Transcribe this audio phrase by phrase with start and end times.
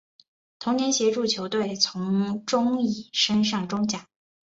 [0.57, 4.07] 同年协助球队从中乙升上中甲。